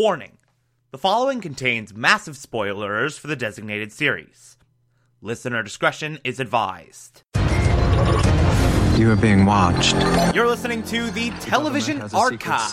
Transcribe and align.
Warning 0.00 0.38
the 0.92 0.96
following 0.96 1.42
contains 1.42 1.92
massive 1.92 2.34
spoilers 2.34 3.18
for 3.18 3.26
the 3.26 3.36
designated 3.36 3.92
series. 3.92 4.56
Listener 5.20 5.62
discretion 5.62 6.18
is 6.24 6.40
advised. 6.40 7.22
You 8.96 9.10
are 9.10 9.16
being 9.20 9.44
watched. 9.44 9.94
You're 10.34 10.46
listening 10.46 10.84
to 10.84 11.10
the 11.10 11.28
Television 11.40 12.00
Archive, 12.14 12.72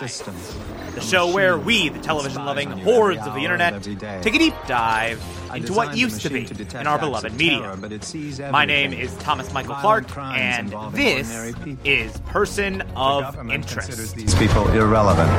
the 0.96 1.02
show 1.02 1.34
where 1.34 1.58
we, 1.58 1.90
the 1.90 2.00
television 2.00 2.46
loving 2.46 2.72
hordes 2.72 3.28
of 3.28 3.34
the 3.34 3.42
internet, 3.42 3.84
take 4.24 4.36
a 4.36 4.40
deep 4.40 4.56
dive 4.66 5.22
into 5.54 5.74
what 5.74 5.98
used 5.98 6.22
to 6.22 6.30
be 6.30 6.48
in 6.80 6.88
our 6.88 6.98
beloved 6.98 7.34
media. 7.34 7.60
terror, 7.60 7.76
but 7.78 7.92
it 7.92 8.06
sees 8.06 8.40
My 8.40 8.64
name 8.64 8.94
is 8.94 9.14
Thomas 9.18 9.52
Michael 9.52 9.76
Clark, 9.76 10.18
and 10.18 10.74
this 10.94 11.54
is 11.84 12.18
Person 12.22 12.84
of 12.96 13.52
Interest. 13.52 14.16
these 14.16 14.36
people 14.36 14.68
irrelevant. 14.70 15.30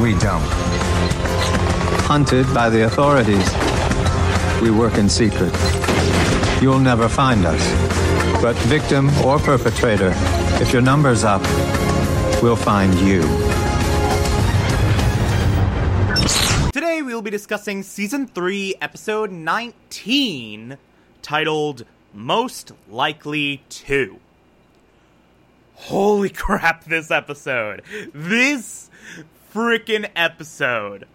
We 0.00 0.16
don't. 0.20 0.97
Hunted 2.08 2.46
by 2.54 2.70
the 2.70 2.86
authorities. 2.86 3.46
We 4.62 4.70
work 4.70 4.96
in 4.96 5.10
secret. 5.10 5.52
You'll 6.62 6.78
never 6.78 7.06
find 7.06 7.44
us. 7.44 7.60
But 8.40 8.56
victim 8.60 9.10
or 9.18 9.38
perpetrator, 9.38 10.14
if 10.54 10.72
your 10.72 10.80
number's 10.80 11.22
up, 11.22 11.42
we'll 12.42 12.56
find 12.56 12.94
you. 13.00 13.20
Today 16.72 17.02
we 17.02 17.12
will 17.12 17.20
be 17.20 17.30
discussing 17.30 17.82
Season 17.82 18.26
3, 18.26 18.76
Episode 18.80 19.30
19, 19.30 20.78
titled 21.20 21.84
Most 22.14 22.72
Likely 22.88 23.62
To. 23.68 24.18
Holy 25.74 26.30
crap, 26.30 26.84
this 26.84 27.10
episode! 27.10 27.82
This 28.14 28.88
freaking 29.52 30.08
episode! 30.16 31.06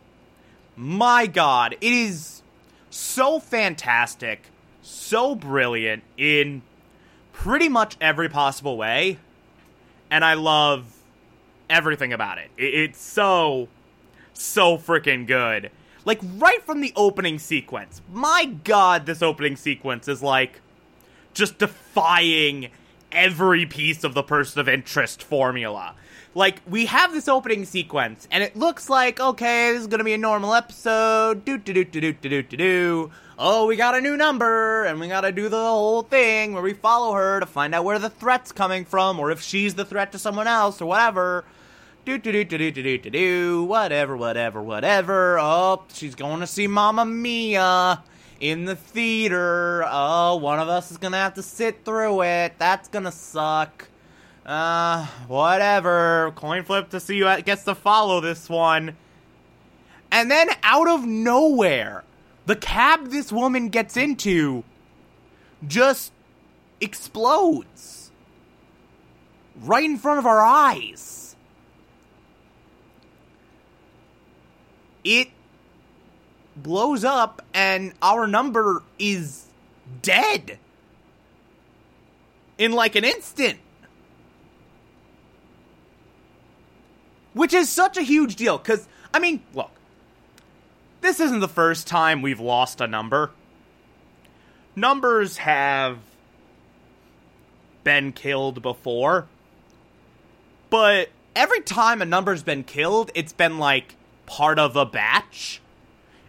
My 0.76 1.28
god, 1.28 1.74
it 1.82 1.94
is 1.94 2.42
so 2.90 3.40
fantastic, 3.40 4.44
so 4.82 5.36
brilliant 5.36 6.04
in 6.18 6.62
pretty 7.32 7.70
much 7.70 7.96
every 8.02 8.30
possible 8.30 8.78
way, 8.78 9.18
and 10.10 10.24
I 10.26 10.34
love 10.34 10.86
everything 11.70 12.14
about 12.14 12.38
it. 12.38 12.50
It- 12.58 12.74
It's 12.74 13.02
so 13.02 13.68
so 14.36 14.78
freaking 14.80 15.28
good. 15.28 15.70
Like 16.06 16.20
right 16.24 16.62
from 16.66 16.82
the 16.82 16.92
opening 16.96 17.38
sequence. 17.38 18.02
My 18.12 18.46
god, 18.46 19.06
this 19.06 19.22
opening 19.22 19.56
sequence 19.56 20.08
is 20.08 20.24
like 20.24 20.60
just 21.36 21.60
defying 21.60 22.70
every 23.12 23.66
piece 23.68 24.04
of 24.04 24.16
the 24.16 24.24
person 24.24 24.60
of 24.60 24.68
interest 24.68 25.22
formula 25.22 25.94
like 26.36 26.62
we 26.68 26.86
have 26.88 27.14
this 27.14 27.28
opening 27.28 27.66
sequence, 27.66 28.28
and 28.32 28.44
it 28.44 28.56
looks 28.56 28.90
like 28.90 29.20
okay, 29.20 29.72
this 29.72 29.82
is 29.82 29.88
gonna 29.88 30.04
be 30.04 30.14
a 30.14 30.18
normal 30.18 30.54
episode. 30.54 31.46
Do 31.46 31.58
do 31.58 31.74
do 31.74 31.84
do 31.84 32.02
do 32.02 32.14
do 32.14 32.44
do 32.44 32.58
do. 32.58 33.12
Oh, 33.38 33.66
we 33.66 33.76
got 33.76 33.96
a 33.96 34.02
new 34.02 34.16
number, 34.16 34.84
and 34.84 35.00
we 35.00 35.08
gotta 35.08 35.32
do 35.32 35.50
the 35.50 35.58
whole 35.58 36.04
thing 36.04 36.54
where 36.54 36.64
we 36.64 36.74
follow 36.74 37.14
her 37.14 37.40
to 37.40 37.46
find 37.46 37.74
out 37.74 37.84
where 37.84 38.00
the 38.00 38.10
threat's 38.10 38.52
coming 38.52 38.86
from, 38.86 39.20
or 39.20 39.32
if 39.32 39.42
she's 39.42 39.76
the 39.76 39.86
threat 39.86 40.12
to 40.12 40.20
someone 40.20 40.48
else, 40.48 40.82
or 40.82 40.86
whatever. 40.86 41.46
Do 42.06 42.18
do 42.18 42.34
do 42.34 42.44
do 42.44 42.58
do 42.58 42.72
do 42.72 42.98
do 42.98 43.10
do. 43.10 43.64
Whatever, 43.64 44.18
whatever, 44.18 44.62
whatever. 44.62 45.40
Oh, 45.40 45.84
she's 45.94 46.16
going 46.16 46.42
to 46.42 46.48
see 46.48 46.68
Mamma 46.68 47.06
Mia 47.06 48.04
in 48.42 48.66
the 48.66 48.76
theater. 48.76 49.86
Oh, 49.88 50.36
one 50.36 50.60
of 50.60 50.68
us 50.68 50.92
is 50.92 50.98
gonna 50.98 51.18
have 51.18 51.36
to 51.36 51.42
sit 51.42 51.86
through 51.86 52.24
it. 52.24 52.56
That's 52.58 52.90
gonna 52.90 53.12
suck. 53.12 53.88
Uh, 54.46 55.06
whatever. 55.28 56.34
Coin 56.36 56.64
flip 56.64 56.90
to 56.90 57.00
see 57.00 57.20
who 57.20 57.42
gets 57.42 57.64
to 57.64 57.76
follow 57.76 58.20
this 58.20 58.50
one. 58.50 58.98
And 60.12 60.30
then 60.30 60.50
out 60.64 60.88
of 60.88 61.06
nowhere, 61.06 62.04
the 62.46 62.56
cab 62.56 63.10
this 63.10 63.32
woman 63.32 63.70
gets 63.70 63.96
into 63.98 64.64
just 65.66 66.12
explodes 66.82 68.12
right 69.62 69.86
in 69.86 69.98
front 69.98 70.20
of 70.20 70.26
our 70.26 70.42
eyes. 70.42 71.36
It 75.04 75.30
blows 76.56 77.04
up, 77.04 77.42
and 77.54 77.94
our 78.02 78.28
number 78.28 78.84
is 79.00 79.48
dead 80.02 80.60
in 82.58 82.72
like 82.72 82.96
an 82.96 83.04
instant. 83.04 83.60
Which 87.34 87.54
is 87.54 87.70
such 87.70 87.98
a 87.98 88.04
huge 88.04 88.36
deal, 88.36 88.58
because, 88.58 88.88
I 89.14 89.20
mean, 89.20 89.42
look, 89.54 89.72
this 91.02 91.20
isn't 91.20 91.40
the 91.40 91.48
first 91.48 91.88
time 91.88 92.22
we've 92.22 92.40
lost 92.40 92.80
a 92.80 92.88
number. 92.88 93.32
Numbers 94.76 95.38
have 95.38 95.98
been 97.84 98.12
killed 98.12 98.62
before, 98.62 99.28
but 100.70 101.10
every 101.36 101.62
time 101.62 102.02
a 102.02 102.06
number's 102.06 102.44
been 102.44 102.64
killed, 102.64 103.12
it's 103.14 103.34
been 103.34 103.58
like 103.58 103.96
part 104.26 104.60
of 104.60 104.76
a 104.76 104.86
batch, 104.86 105.62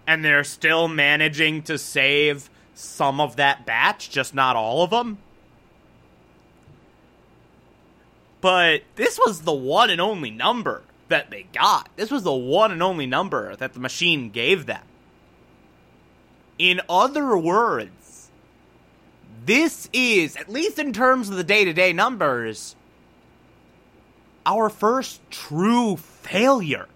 and 0.06 0.24
they're 0.24 0.44
still 0.44 0.88
managing 0.88 1.62
to 1.62 1.78
save 1.78 2.50
some 2.74 3.20
of 3.20 3.36
that 3.36 3.64
batch, 3.64 4.10
just 4.10 4.34
not 4.34 4.56
all 4.56 4.82
of 4.82 4.90
them. 4.90 5.18
But 8.40 8.82
this 8.96 9.18
was 9.18 9.42
the 9.42 9.52
one 9.52 9.88
and 9.90 10.00
only 10.00 10.30
number 10.30 10.82
that 11.08 11.30
they 11.30 11.46
got. 11.52 11.88
This 11.96 12.10
was 12.10 12.22
the 12.22 12.32
one 12.32 12.72
and 12.72 12.82
only 12.82 13.06
number 13.06 13.56
that 13.56 13.74
the 13.74 13.80
machine 13.80 14.30
gave 14.30 14.66
them. 14.66 14.82
In 16.58 16.80
other 16.88 17.36
words, 17.36 18.30
this 19.44 19.88
is, 19.92 20.36
at 20.36 20.48
least 20.48 20.78
in 20.78 20.92
terms 20.92 21.28
of 21.28 21.36
the 21.36 21.44
day 21.44 21.64
to 21.64 21.72
day 21.72 21.92
numbers, 21.92 22.76
our 24.46 24.68
first 24.68 25.20
true 25.30 25.96
failure. 25.96 26.86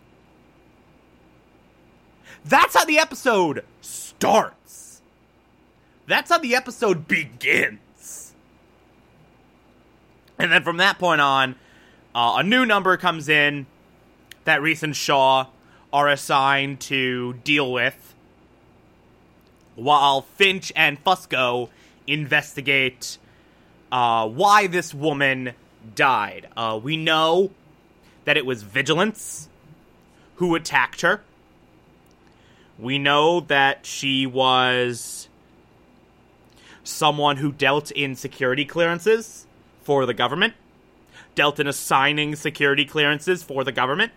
That's 2.44 2.74
how 2.74 2.84
the 2.84 2.98
episode 2.98 3.64
starts. 3.80 5.02
That's 6.06 6.30
how 6.30 6.38
the 6.38 6.54
episode 6.54 7.06
begins. 7.06 8.32
And 10.38 10.52
then 10.52 10.62
from 10.62 10.78
that 10.78 10.98
point 10.98 11.20
on, 11.20 11.56
uh, 12.14 12.36
a 12.38 12.42
new 12.42 12.64
number 12.64 12.96
comes 12.96 13.28
in 13.28 13.66
that 14.48 14.62
Reese 14.62 14.82
and 14.82 14.96
Shaw 14.96 15.44
are 15.92 16.08
assigned 16.08 16.80
to 16.80 17.34
deal 17.44 17.70
with, 17.70 18.14
while 19.74 20.22
Finch 20.22 20.72
and 20.74 21.02
Fusco 21.04 21.68
investigate 22.06 23.18
uh, 23.92 24.26
why 24.26 24.66
this 24.66 24.94
woman 24.94 25.52
died. 25.94 26.48
Uh, 26.56 26.80
we 26.82 26.96
know 26.96 27.50
that 28.24 28.38
it 28.38 28.46
was 28.46 28.62
Vigilance 28.62 29.50
who 30.36 30.54
attacked 30.54 31.02
her. 31.02 31.20
We 32.78 32.98
know 32.98 33.40
that 33.40 33.84
she 33.84 34.24
was 34.24 35.28
someone 36.82 37.36
who 37.36 37.52
dealt 37.52 37.90
in 37.90 38.16
security 38.16 38.64
clearances 38.64 39.46
for 39.82 40.06
the 40.06 40.14
government, 40.14 40.54
dealt 41.34 41.60
in 41.60 41.66
assigning 41.66 42.34
security 42.34 42.86
clearances 42.86 43.42
for 43.42 43.62
the 43.62 43.72
government. 43.72 44.12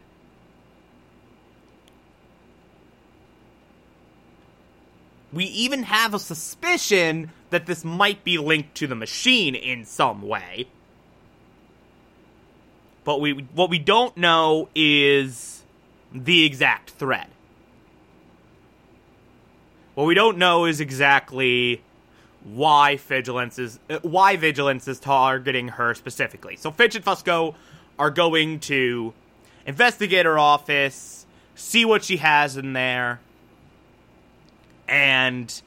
We 5.33 5.45
even 5.45 5.83
have 5.83 6.13
a 6.13 6.19
suspicion 6.19 7.31
that 7.51 7.65
this 7.65 7.85
might 7.85 8.23
be 8.23 8.37
linked 8.37 8.75
to 8.75 8.87
the 8.87 8.95
machine 8.95 9.55
in 9.55 9.85
some 9.85 10.21
way. 10.21 10.67
But 13.03 13.19
we 13.21 13.31
what 13.53 13.69
we 13.69 13.79
don't 13.79 14.15
know 14.17 14.69
is 14.75 15.63
the 16.13 16.43
exact 16.43 16.91
threat. 16.91 17.29
What 19.95 20.05
we 20.05 20.13
don't 20.13 20.37
know 20.37 20.65
is 20.65 20.79
exactly 20.79 21.81
why 22.43 22.97
vigilance 22.97 23.59
is 23.59 23.79
uh, 23.89 23.99
why 24.01 24.35
vigilance 24.35 24.87
is 24.87 24.99
targeting 24.99 25.69
her 25.69 25.93
specifically. 25.93 26.55
So 26.55 26.71
Finch 26.71 26.95
and 26.95 27.03
Fusco 27.03 27.55
are 27.99 28.11
going 28.11 28.59
to 28.61 29.13
investigate 29.65 30.25
her 30.25 30.39
office, 30.39 31.25
see 31.55 31.85
what 31.85 32.03
she 32.03 32.17
has 32.17 32.57
in 32.57 32.73
there, 32.73 33.19
and 34.91 35.61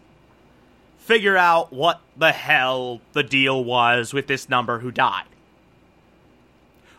figure 0.99 1.37
out 1.37 1.73
what 1.73 2.01
the 2.17 2.31
hell 2.31 3.01
the 3.15 3.23
deal 3.23 3.65
was 3.65 4.13
with 4.13 4.27
this 4.27 4.49
number 4.49 4.79
who 4.81 4.93
died. 4.93 5.25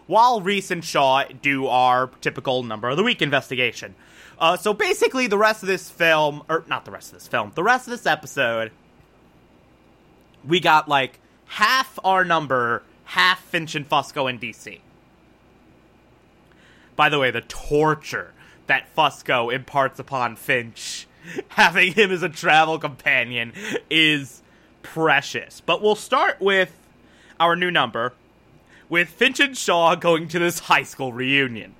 While 0.08 0.42
Reese 0.42 0.72
and 0.72 0.84
Shaw 0.84 1.24
do 1.42 1.68
our 1.68 2.08
typical 2.22 2.64
number 2.64 2.90
of 2.90 2.98
the 2.98 3.04
week 3.04 3.22
investigation. 3.22 3.96
Uh, 4.38 4.58
so 4.58 4.74
basically, 4.74 5.28
the 5.28 5.38
rest 5.38 5.64
of 5.64 5.68
this 5.68 5.90
film, 5.90 6.44
or 6.50 6.66
not 6.68 6.84
the 6.84 6.92
rest 6.92 7.14
of 7.14 7.20
this 7.20 7.28
film, 7.28 7.52
the 7.56 7.64
rest 7.64 7.88
of 7.88 7.92
this 7.92 8.06
episode, 8.06 8.72
we 10.46 10.60
got 10.60 10.90
like 10.90 11.20
half 11.46 11.98
our 12.04 12.26
number, 12.26 12.84
half 13.06 13.42
Finch 13.46 13.76
and 13.76 13.88
Fusco 13.88 14.30
in 14.30 14.40
DC. 14.40 14.82
By 16.96 17.10
the 17.10 17.20
way, 17.20 17.32
the 17.32 17.42
torture 17.42 18.34
that 18.68 18.94
Fusco 18.96 19.54
imparts 19.54 20.00
upon 20.00 20.36
Finch, 20.36 21.05
having 21.50 21.94
him 21.94 22.12
as 22.12 22.24
a 22.24 22.30
travel 22.30 22.80
companion, 22.80 23.54
is 23.90 24.42
precious. 24.82 25.62
But 25.62 25.82
we'll 25.82 25.96
start 25.96 26.40
with 26.40 26.78
our 27.40 27.56
new 27.56 27.72
number, 27.72 28.14
with 28.90 29.10
Finch 29.10 29.40
and 29.40 29.58
Shaw 29.58 29.96
going 29.96 30.28
to 30.30 30.40
this 30.40 30.60
high 30.60 30.84
school 30.84 31.12
reunion. 31.12 31.76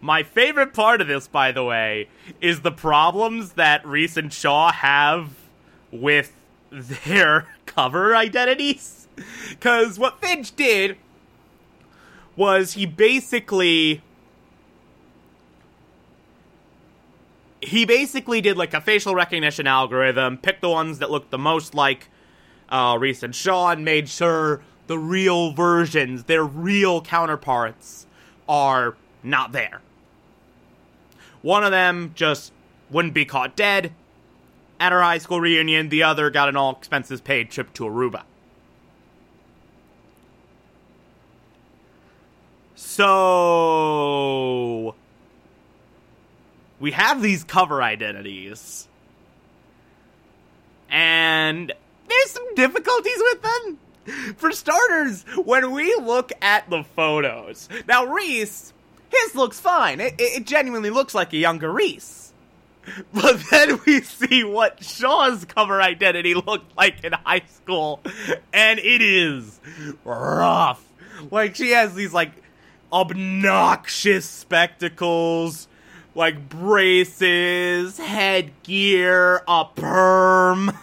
My 0.00 0.22
favorite 0.22 0.74
part 0.74 1.00
of 1.00 1.08
this, 1.08 1.26
by 1.26 1.52
the 1.52 1.64
way, 1.64 2.08
is 2.40 2.60
the 2.60 2.70
problems 2.70 3.52
that 3.52 3.86
Reese 3.86 4.16
and 4.16 4.32
Shaw 4.32 4.70
have 4.70 5.30
with 5.90 6.32
their 6.70 7.48
cover 7.66 8.14
identities. 8.14 9.08
Because 9.48 9.98
what 9.98 10.20
Finch 10.20 10.54
did 10.54 10.96
was 12.36 12.74
he 12.74 12.86
basically. 12.86 14.02
He 17.66 17.84
basically 17.84 18.40
did 18.40 18.56
like 18.56 18.74
a 18.74 18.80
facial 18.80 19.16
recognition 19.16 19.66
algorithm, 19.66 20.38
picked 20.38 20.60
the 20.60 20.70
ones 20.70 21.00
that 21.00 21.10
looked 21.10 21.32
the 21.32 21.38
most 21.38 21.74
like 21.74 22.08
uh, 22.68 22.96
Reese 23.00 23.24
and 23.24 23.34
Shaw, 23.34 23.70
and 23.70 23.84
made 23.84 24.08
sure 24.08 24.62
the 24.86 24.96
real 24.96 25.50
versions, 25.52 26.24
their 26.24 26.44
real 26.44 27.02
counterparts, 27.02 28.06
are 28.48 28.96
not 29.24 29.50
there. 29.50 29.80
One 31.42 31.64
of 31.64 31.72
them 31.72 32.12
just 32.14 32.52
wouldn't 32.88 33.14
be 33.14 33.24
caught 33.24 33.56
dead 33.56 33.92
at 34.78 34.92
her 34.92 35.02
high 35.02 35.18
school 35.18 35.40
reunion, 35.40 35.88
the 35.88 36.04
other 36.04 36.30
got 36.30 36.48
an 36.48 36.56
all 36.56 36.76
expenses 36.76 37.20
paid 37.20 37.50
trip 37.50 37.72
to 37.74 37.82
Aruba. 37.82 38.22
So 42.76 44.05
we 46.86 46.92
have 46.92 47.20
these 47.20 47.42
cover 47.42 47.82
identities. 47.82 48.86
And 50.88 51.72
there's 52.08 52.30
some 52.30 52.54
difficulties 52.54 53.18
with 53.18 53.42
them. 53.42 53.78
For 54.36 54.52
starters, 54.52 55.24
when 55.34 55.72
we 55.72 55.96
look 55.96 56.30
at 56.40 56.70
the 56.70 56.84
photos, 56.84 57.68
now 57.88 58.04
Reese, 58.04 58.72
his 59.08 59.34
looks 59.34 59.58
fine. 59.58 59.98
It, 59.98 60.14
it 60.16 60.46
genuinely 60.46 60.90
looks 60.90 61.12
like 61.12 61.32
a 61.32 61.38
younger 61.38 61.72
Reese. 61.72 62.32
But 63.12 63.42
then 63.50 63.80
we 63.84 64.02
see 64.02 64.44
what 64.44 64.84
Shaw's 64.84 65.44
cover 65.44 65.82
identity 65.82 66.34
looked 66.34 66.76
like 66.76 67.02
in 67.02 67.14
high 67.14 67.42
school, 67.48 68.00
and 68.52 68.78
it 68.78 69.02
is 69.02 69.58
rough. 70.04 70.84
Like, 71.32 71.56
she 71.56 71.72
has 71.72 71.96
these, 71.96 72.12
like, 72.12 72.30
obnoxious 72.92 74.24
spectacles, 74.24 75.66
like 76.16 76.48
braces, 76.48 77.98
headgear, 77.98 79.42
a 79.46 79.66
perm. 79.76 80.72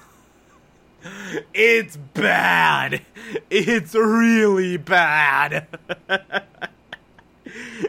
It's 1.53 1.97
bad. 1.97 3.01
It's 3.49 3.93
really 3.93 4.77
bad. 4.77 5.67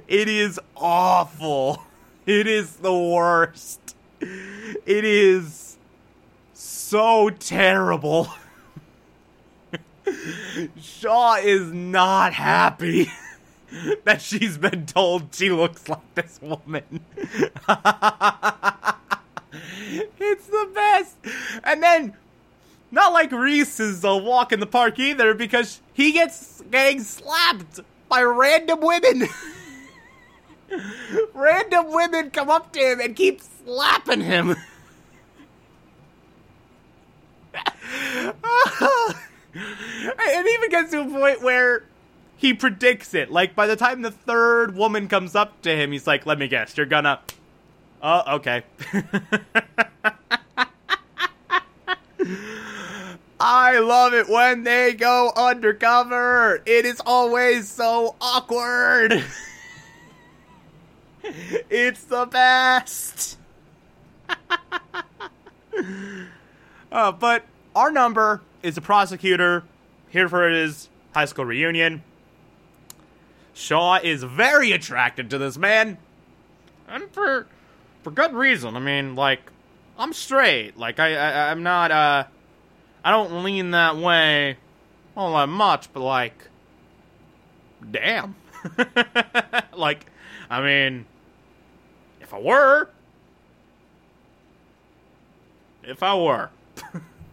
it 0.08 0.28
is 0.28 0.58
awful. 0.76 1.84
It 2.26 2.46
is 2.46 2.76
the 2.76 2.92
worst. 2.92 3.94
It 4.18 5.04
is 5.04 5.76
so 6.54 7.28
terrible. 7.28 8.28
Shaw 10.80 11.36
is 11.36 11.70
not 11.70 12.32
happy 12.32 13.10
that 14.04 14.22
she's 14.22 14.58
been 14.58 14.86
told 14.86 15.34
she 15.34 15.50
looks 15.50 15.88
like 15.88 16.14
this 16.14 16.38
woman. 16.40 17.00
it's 17.12 17.66
the 20.46 20.70
best. 20.74 21.16
And 21.62 21.82
then, 21.82 22.14
not 22.90 23.12
like 23.12 23.30
Reese 23.32 23.80
is 23.80 24.04
uh, 24.04 24.08
a 24.08 24.16
walk 24.16 24.52
in 24.52 24.60
the 24.60 24.66
park 24.66 24.98
either, 24.98 25.34
because 25.34 25.80
he 25.92 26.12
gets 26.12 26.62
getting 26.70 27.00
slapped 27.00 27.80
by 28.08 28.22
random 28.22 28.80
women. 28.80 29.28
random 31.34 31.92
women 31.92 32.30
come 32.30 32.50
up 32.50 32.72
to 32.72 32.80
him 32.80 33.00
and 33.00 33.16
keep 33.16 33.40
slapping 33.64 34.20
him. 34.20 34.56
it 39.56 40.46
even 40.46 40.70
gets 40.70 40.90
to 40.90 41.00
a 41.00 41.04
point 41.04 41.42
where 41.42 41.84
he 42.44 42.52
predicts 42.52 43.14
it. 43.14 43.32
Like 43.32 43.54
by 43.54 43.66
the 43.66 43.74
time 43.74 44.02
the 44.02 44.10
third 44.10 44.76
woman 44.76 45.08
comes 45.08 45.34
up 45.34 45.62
to 45.62 45.74
him, 45.74 45.92
he's 45.92 46.06
like, 46.06 46.26
"Let 46.26 46.38
me 46.38 46.46
guess, 46.46 46.76
you're 46.76 46.84
gonna." 46.84 47.20
Oh, 48.02 48.34
okay. 48.36 48.64
I 53.40 53.78
love 53.78 54.12
it 54.12 54.28
when 54.28 54.62
they 54.62 54.92
go 54.92 55.32
undercover. 55.34 56.60
It 56.66 56.84
is 56.84 57.00
always 57.06 57.66
so 57.66 58.14
awkward. 58.20 59.24
it's 61.70 62.04
the 62.04 62.26
best. 62.26 63.38
uh, 66.92 67.12
but 67.12 67.46
our 67.74 67.90
number 67.90 68.42
is 68.62 68.76
a 68.76 68.82
prosecutor 68.82 69.64
here 70.10 70.28
for 70.28 70.46
his 70.50 70.90
high 71.14 71.24
school 71.24 71.46
reunion. 71.46 72.02
Shaw 73.54 74.00
is 74.02 74.22
very 74.22 74.72
attracted 74.72 75.30
to 75.30 75.38
this 75.38 75.56
man, 75.56 75.98
and 76.88 77.10
for 77.12 77.46
for 78.02 78.10
good 78.10 78.34
reason. 78.34 78.76
I 78.76 78.80
mean, 78.80 79.14
like 79.14 79.40
I'm 79.96 80.12
straight. 80.12 80.76
Like 80.76 80.98
I, 80.98 81.14
I 81.14 81.50
I'm 81.50 81.62
not. 81.62 81.90
Uh, 81.90 82.24
I 83.04 83.10
don't 83.10 83.44
lean 83.44 83.70
that 83.72 83.96
way 83.96 84.56
all 85.16 85.34
that 85.34 85.48
much, 85.48 85.92
but 85.92 86.00
like, 86.00 86.48
damn. 87.90 88.34
like, 89.76 90.06
I 90.50 90.62
mean, 90.62 91.06
if 92.20 92.32
I 92.32 92.38
were, 92.38 92.88
if 95.82 96.02
I 96.02 96.16
were, 96.16 96.50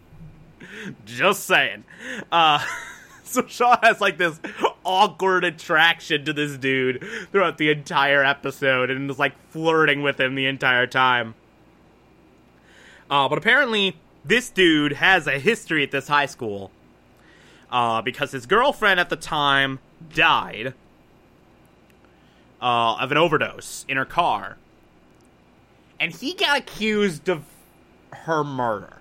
just 1.05 1.45
saying. 1.45 1.85
Uh, 2.31 2.63
so 3.23 3.45
Shaw 3.47 3.77
has 3.81 4.01
like 4.01 4.17
this 4.17 4.39
awkward 4.85 5.43
attraction 5.43 6.25
to 6.25 6.33
this 6.33 6.57
dude 6.57 7.03
throughout 7.31 7.57
the 7.57 7.69
entire 7.69 8.23
episode 8.23 8.89
and 8.89 9.09
is 9.09 9.19
like 9.19 9.33
flirting 9.49 10.01
with 10.01 10.19
him 10.19 10.35
the 10.35 10.45
entire 10.45 10.87
time. 10.87 11.35
Uh, 13.09 13.27
but 13.27 13.37
apparently, 13.37 13.97
this 14.23 14.49
dude 14.49 14.93
has 14.93 15.27
a 15.27 15.39
history 15.39 15.83
at 15.83 15.91
this 15.91 16.07
high 16.07 16.25
school 16.25 16.71
uh, 17.71 18.01
because 18.01 18.31
his 18.31 18.45
girlfriend 18.45 18.99
at 18.99 19.09
the 19.09 19.15
time 19.15 19.79
died 20.13 20.73
uh, 22.61 22.95
of 22.95 23.11
an 23.11 23.17
overdose 23.17 23.85
in 23.87 23.97
her 23.97 24.05
car. 24.05 24.57
And 25.99 26.13
he 26.13 26.33
got 26.33 26.57
accused 26.57 27.29
of 27.29 27.43
her 28.11 28.43
murder 28.43 28.97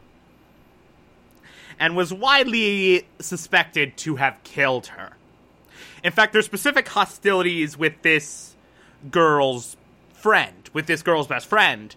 and 1.78 1.97
was 1.97 2.12
widely 2.12 3.07
suspected 3.21 3.97
to 3.97 4.16
have 4.16 4.43
killed 4.45 4.88
her. 4.88 5.12
In 6.02 6.12
fact, 6.12 6.33
there's 6.33 6.47
specific 6.47 6.88
hostilities 6.88 7.76
with 7.76 8.02
this 8.02 8.57
girl's 9.11 9.76
friend, 10.12 10.69
with 10.73 10.87
this 10.87 11.02
girl's 11.02 11.26
best 11.26 11.47
friend, 11.47 11.95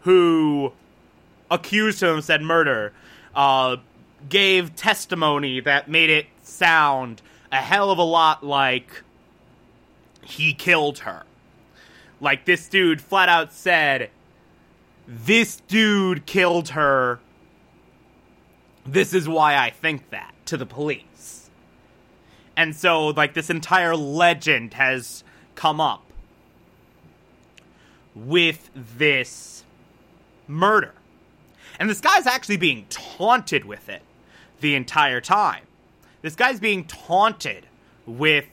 who 0.00 0.72
accused 1.50 2.02
him, 2.02 2.20
said 2.20 2.42
murder, 2.42 2.92
uh, 3.34 3.76
gave 4.28 4.74
testimony 4.74 5.60
that 5.60 5.88
made 5.88 6.10
it 6.10 6.26
sound 6.42 7.22
a 7.52 7.56
hell 7.56 7.90
of 7.90 7.98
a 7.98 8.02
lot 8.02 8.44
like 8.44 9.02
he 10.22 10.52
killed 10.52 11.00
her. 11.00 11.24
Like 12.20 12.44
this 12.44 12.68
dude 12.68 13.00
flat 13.00 13.28
out 13.28 13.52
said, 13.52 14.10
This 15.06 15.56
dude 15.68 16.26
killed 16.26 16.70
her. 16.70 17.18
This 18.86 19.14
is 19.14 19.28
why 19.28 19.56
I 19.56 19.70
think 19.70 20.10
that 20.10 20.34
to 20.46 20.56
the 20.56 20.66
police. 20.66 21.39
And 22.60 22.76
so, 22.76 23.06
like, 23.06 23.32
this 23.32 23.48
entire 23.48 23.96
legend 23.96 24.74
has 24.74 25.24
come 25.54 25.80
up 25.80 26.04
with 28.14 28.68
this 28.74 29.64
murder. 30.46 30.92
And 31.78 31.88
this 31.88 32.02
guy's 32.02 32.26
actually 32.26 32.58
being 32.58 32.84
taunted 32.90 33.64
with 33.64 33.88
it 33.88 34.02
the 34.60 34.74
entire 34.74 35.22
time. 35.22 35.62
This 36.20 36.36
guy's 36.36 36.60
being 36.60 36.84
taunted 36.84 37.64
with 38.04 38.44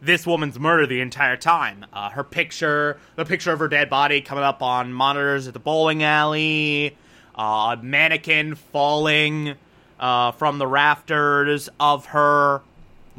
this 0.00 0.26
woman's 0.26 0.58
murder 0.58 0.86
the 0.86 1.02
entire 1.02 1.36
time. 1.36 1.84
Uh, 1.92 2.08
her 2.08 2.24
picture, 2.24 2.98
the 3.16 3.26
picture 3.26 3.52
of 3.52 3.58
her 3.58 3.68
dead 3.68 3.90
body 3.90 4.22
coming 4.22 4.42
up 4.42 4.62
on 4.62 4.90
monitors 4.90 5.48
at 5.48 5.52
the 5.52 5.60
bowling 5.60 6.02
alley, 6.02 6.96
uh, 7.38 7.76
a 7.78 7.82
mannequin 7.82 8.54
falling 8.54 9.56
uh, 10.02 10.32
from 10.32 10.58
the 10.58 10.66
rafters 10.66 11.70
of 11.78 12.06
her, 12.06 12.60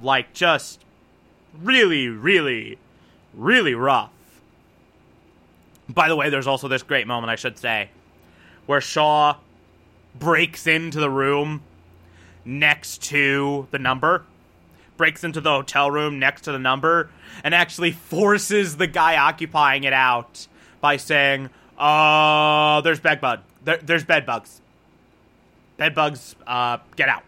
like 0.01 0.33
just 0.33 0.83
really, 1.61 2.09
really, 2.09 2.77
really 3.33 3.73
rough. 3.73 4.11
By 5.87 6.09
the 6.09 6.15
way, 6.17 6.29
there's 6.29 6.45
also 6.45 6.67
this 6.67 6.83
great 6.83 7.07
moment, 7.07 7.31
I 7.31 7.35
should 7.35 7.57
say, 7.57 7.89
where 8.65 8.81
Shaw 8.81 9.37
breaks 10.13 10.67
into 10.67 10.99
the 10.99 11.09
room 11.09 11.61
next 12.43 13.01
to 13.03 13.67
the 13.71 13.79
number, 13.79 14.25
breaks 14.97 15.23
into 15.23 15.39
the 15.39 15.51
hotel 15.51 15.89
room 15.89 16.19
next 16.19 16.41
to 16.41 16.51
the 16.51 16.59
number, 16.59 17.09
and 17.45 17.55
actually 17.55 17.91
forces 17.91 18.75
the 18.75 18.87
guy 18.87 19.15
occupying 19.15 19.85
it 19.85 19.93
out 19.93 20.47
by 20.81 20.97
saying, 20.97 21.49
"Uh, 21.77 22.81
there's 22.81 22.99
bed 22.99 23.21
bug. 23.21 23.39
There, 23.63 23.77
there's 23.77 24.03
bed 24.03 24.25
bugs. 24.25 24.59
Bed 25.83 25.95
bugs. 25.95 26.35
Uh, 26.47 26.77
get 26.95 27.09
out." 27.09 27.23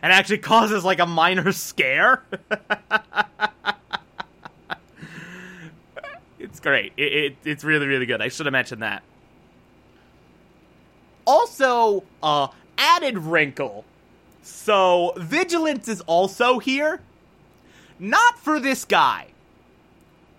And 0.00 0.12
actually 0.12 0.38
causes 0.38 0.84
like 0.84 1.00
a 1.00 1.06
minor 1.06 1.50
scare. 1.50 2.22
it's 6.38 6.60
great. 6.60 6.92
It, 6.96 7.12
it, 7.12 7.36
it's 7.44 7.64
really, 7.64 7.88
really 7.88 8.06
good. 8.06 8.22
I 8.22 8.28
should 8.28 8.46
have 8.46 8.52
mentioned 8.52 8.82
that. 8.82 9.02
Also, 11.26 12.04
uh, 12.22 12.46
added 12.78 13.18
wrinkle. 13.18 13.84
So, 14.42 15.12
Vigilance 15.16 15.88
is 15.88 16.00
also 16.02 16.60
here. 16.60 17.00
Not 17.98 18.38
for 18.38 18.60
this 18.60 18.84
guy, 18.84 19.28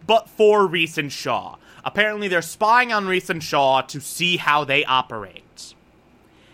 but 0.06 0.30
for 0.30 0.66
Reese 0.66 0.98
and 0.98 1.12
Shaw. 1.12 1.58
Apparently, 1.84 2.30
they're 2.30 2.42
spying 2.42 2.94
on 2.94 3.08
Reese 3.08 3.30
and 3.30 3.44
Shaw 3.44 3.82
to 3.82 4.00
see 4.00 4.38
how 4.38 4.64
they 4.64 4.86
operate. 4.86 5.44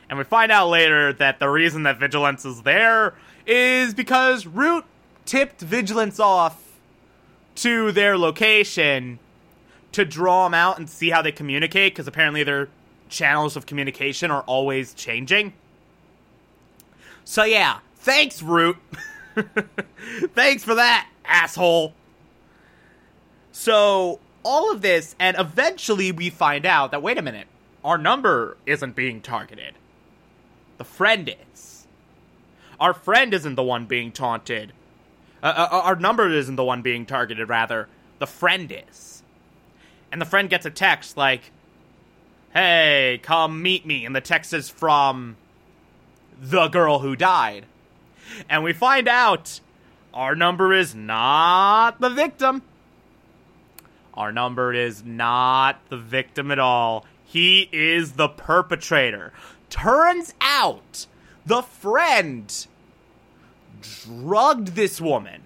And 0.09 0.17
we 0.17 0.23
find 0.23 0.51
out 0.51 0.69
later 0.69 1.13
that 1.13 1.39
the 1.39 1.49
reason 1.49 1.83
that 1.83 1.99
Vigilance 1.99 2.45
is 2.45 2.61
there 2.61 3.15
is 3.45 3.93
because 3.93 4.45
Root 4.45 4.85
tipped 5.25 5.61
Vigilance 5.61 6.19
off 6.19 6.61
to 7.55 7.91
their 7.91 8.17
location 8.17 9.19
to 9.91 10.05
draw 10.05 10.45
them 10.45 10.53
out 10.53 10.77
and 10.77 10.89
see 10.89 11.09
how 11.09 11.21
they 11.21 11.31
communicate, 11.31 11.93
because 11.93 12.07
apparently 12.07 12.43
their 12.43 12.67
channels 13.09 13.55
of 13.55 13.65
communication 13.65 14.31
are 14.31 14.41
always 14.41 14.93
changing. 14.93 15.53
So 17.23 17.43
yeah, 17.43 17.79
thanks, 17.97 18.41
Root. 18.41 18.77
thanks 20.33 20.63
for 20.63 20.75
that, 20.75 21.07
asshole. 21.25 21.93
So, 23.51 24.19
all 24.43 24.71
of 24.71 24.81
this, 24.81 25.15
and 25.19 25.37
eventually 25.39 26.11
we 26.11 26.29
find 26.29 26.65
out 26.65 26.91
that, 26.91 27.01
wait 27.01 27.17
a 27.17 27.21
minute, 27.21 27.47
our 27.83 27.97
number 27.97 28.57
isn't 28.65 28.95
being 28.95 29.21
targeted. 29.21 29.75
The 30.77 30.83
friend 30.83 31.33
is. 31.53 31.87
Our 32.79 32.93
friend 32.93 33.33
isn't 33.33 33.55
the 33.55 33.63
one 33.63 33.85
being 33.85 34.11
taunted. 34.11 34.73
Uh, 35.41 35.67
uh, 35.71 35.81
our 35.83 35.95
number 35.95 36.29
isn't 36.29 36.55
the 36.55 36.63
one 36.63 36.81
being 36.81 37.05
targeted, 37.05 37.49
rather. 37.49 37.87
The 38.19 38.27
friend 38.27 38.71
is. 38.71 39.23
And 40.11 40.21
the 40.21 40.25
friend 40.25 40.49
gets 40.49 40.65
a 40.65 40.69
text 40.69 41.17
like, 41.17 41.51
hey, 42.53 43.19
come 43.23 43.61
meet 43.61 43.85
me. 43.85 44.05
And 44.05 44.15
the 44.15 44.21
text 44.21 44.53
is 44.53 44.69
from 44.69 45.37
the 46.39 46.67
girl 46.67 46.99
who 46.99 47.15
died. 47.15 47.65
And 48.49 48.63
we 48.63 48.73
find 48.73 49.07
out 49.07 49.59
our 50.13 50.35
number 50.35 50.73
is 50.73 50.93
not 50.93 51.99
the 51.99 52.09
victim. 52.09 52.61
Our 54.13 54.31
number 54.31 54.73
is 54.73 55.03
not 55.03 55.79
the 55.89 55.97
victim 55.97 56.51
at 56.51 56.59
all. 56.59 57.05
He 57.25 57.67
is 57.71 58.13
the 58.13 58.29
perpetrator. 58.29 59.33
Turns 59.73 60.35
out 60.39 61.07
the 61.47 61.63
friend 61.63 62.67
drugged 63.81 64.75
this 64.75 65.01
woman, 65.01 65.41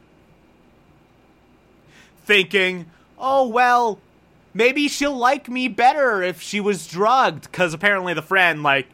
thinking, 2.25 2.87
oh, 3.17 3.47
well, 3.47 3.99
maybe 4.53 4.89
she'll 4.89 5.15
like 5.15 5.47
me 5.47 5.69
better 5.69 6.21
if 6.21 6.41
she 6.41 6.59
was 6.59 6.87
drugged. 6.87 7.43
Because 7.43 7.73
apparently 7.73 8.13
the 8.13 8.21
friend, 8.21 8.63
like, 8.63 8.89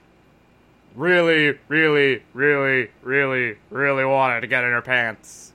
really, 0.96 1.58
really, 1.68 2.22
really, 2.36 2.92
really, 3.02 3.58
really 3.72 4.06
wanted 4.06 4.42
to 4.42 4.48
get 4.48 4.64
in 4.64 4.70
her 4.70 4.84
pants. 4.84 5.52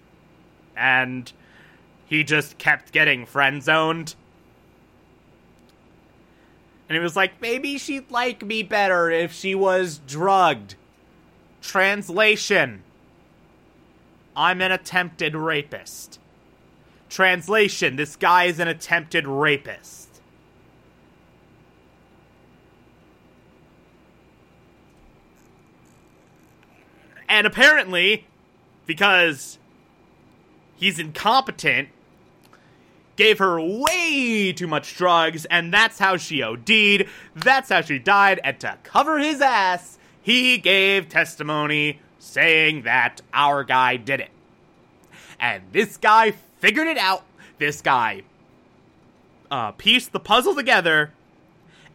And 0.76 1.32
he 2.04 2.24
just 2.24 2.58
kept 2.58 2.90
getting 2.90 3.26
friend 3.26 3.62
zoned. 3.62 4.16
And 6.88 6.96
he 6.96 7.02
was 7.02 7.16
like, 7.16 7.40
maybe 7.40 7.76
she'd 7.76 8.10
like 8.10 8.44
me 8.44 8.62
better 8.62 9.10
if 9.10 9.32
she 9.32 9.54
was 9.54 10.00
drugged. 10.06 10.74
Translation 11.60 12.82
I'm 14.38 14.60
an 14.60 14.70
attempted 14.70 15.34
rapist. 15.34 16.20
Translation 17.10 17.96
This 17.96 18.14
guy 18.14 18.44
is 18.44 18.60
an 18.60 18.68
attempted 18.68 19.26
rapist. 19.26 20.08
And 27.28 27.46
apparently, 27.46 28.26
because 28.86 29.58
he's 30.76 30.98
incompetent, 31.00 31.88
gave 33.18 33.40
her 33.40 33.60
way 33.60 34.52
too 34.52 34.68
much 34.68 34.96
drugs, 34.96 35.44
and 35.46 35.74
that's 35.74 35.98
how 35.98 36.16
she 36.16 36.40
OD'd. 36.40 37.04
That's 37.34 37.68
how 37.68 37.82
she 37.82 37.98
died. 37.98 38.40
And 38.44 38.58
to 38.60 38.78
cover 38.84 39.18
his 39.18 39.40
ass, 39.42 39.98
he 40.22 40.56
gave 40.56 41.08
testimony 41.08 42.00
saying 42.20 42.82
that 42.82 43.20
our 43.34 43.64
guy 43.64 43.96
did 43.96 44.20
it. 44.20 44.30
And 45.40 45.64
this 45.72 45.96
guy 45.96 46.30
figured 46.60 46.86
it 46.86 46.96
out. 46.96 47.24
This 47.58 47.82
guy 47.82 48.22
uh, 49.50 49.72
pieced 49.72 50.12
the 50.12 50.20
puzzle 50.20 50.54
together 50.54 51.12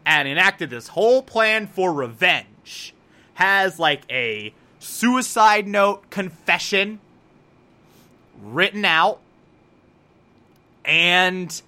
and 0.06 0.28
enacted 0.28 0.70
this 0.70 0.90
whole 0.90 1.24
plan 1.24 1.68
for 1.68 1.94
revenge. 1.94 2.94
Has 3.36 3.80
like 3.80 4.02
a 4.12 4.54
suicide 4.78 5.68
note 5.68 6.10
confession 6.10 7.00
written 8.42 8.84
out 8.84 9.22
and 10.86 11.62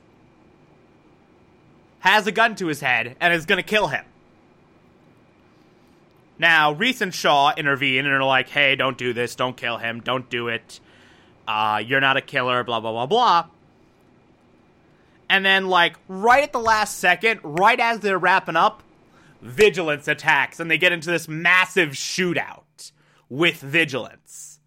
has 1.99 2.27
a 2.27 2.31
gun 2.31 2.55
to 2.55 2.67
his 2.67 2.81
head 2.81 3.15
and 3.19 3.33
is 3.33 3.45
going 3.45 3.57
to 3.57 3.67
kill 3.67 3.87
him. 3.87 4.05
Now, 6.37 6.73
Reese 6.73 7.01
and 7.01 7.13
Shaw 7.13 7.53
intervene 7.55 8.05
and 8.05 8.13
are 8.13 8.23
like, 8.23 8.49
hey, 8.49 8.75
don't 8.75 8.97
do 8.97 9.13
this, 9.13 9.35
don't 9.35 9.55
kill 9.55 9.77
him, 9.77 10.01
don't 10.01 10.29
do 10.29 10.49
it. 10.49 10.79
Uh, 11.47 11.81
you're 11.85 12.01
not 12.01 12.17
a 12.17 12.21
killer, 12.21 12.63
blah, 12.63 12.79
blah, 12.79 12.91
blah, 12.91 13.05
blah. 13.05 13.47
And 15.29 15.45
then, 15.45 15.67
like, 15.67 15.95
right 16.07 16.43
at 16.43 16.51
the 16.53 16.59
last 16.59 16.99
second, 16.99 17.39
right 17.43 17.79
as 17.79 18.01
they're 18.01 18.19
wrapping 18.19 18.55
up, 18.55 18.83
Vigilance 19.41 20.07
attacks 20.07 20.59
and 20.59 20.69
they 20.71 20.77
get 20.77 20.91
into 20.91 21.11
this 21.11 21.27
massive 21.27 21.91
shootout 21.91 22.91
with 23.29 23.61
Vigilance. 23.61 24.59